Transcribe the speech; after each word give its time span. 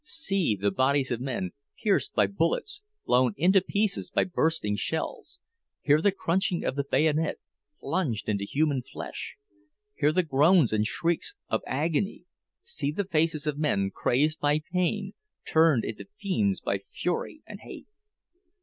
_See 0.03 0.55
the 0.55 0.71
bodies 0.71 1.11
of 1.11 1.21
men 1.21 1.51
pierced 1.83 2.15
by 2.15 2.25
bullets, 2.25 2.81
blown 3.05 3.35
into 3.37 3.61
pieces 3.61 4.09
by 4.09 4.23
bursting 4.23 4.75
shells! 4.75 5.37
Hear 5.83 6.01
the 6.01 6.11
crunching 6.11 6.65
of 6.65 6.75
the 6.75 6.83
bayonet, 6.83 7.37
plunged 7.79 8.27
into 8.27 8.43
human 8.43 8.81
flesh; 8.81 9.37
hear 9.93 10.11
the 10.11 10.23
groans 10.23 10.73
and 10.73 10.87
shrieks 10.87 11.35
of 11.49 11.61
agony, 11.67 12.25
see 12.63 12.91
the 12.91 13.05
faces 13.05 13.45
of 13.45 13.59
men 13.59 13.91
crazed 13.93 14.39
by 14.39 14.63
pain, 14.73 15.13
turned 15.45 15.85
into 15.85 16.07
fiends 16.17 16.61
by 16.61 16.79
fury 16.89 17.41
and 17.45 17.59
hate! 17.59 17.85